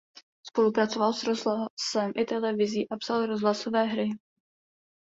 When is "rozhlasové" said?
3.25-3.83